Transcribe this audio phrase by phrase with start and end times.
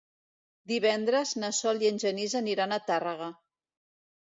[0.71, 3.33] Divendres na Sol i en Genís aniran a Tàrrega.